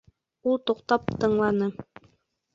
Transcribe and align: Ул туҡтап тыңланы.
Ул 0.53 0.57
туҡтап 0.71 1.13
тыңланы. 1.25 1.71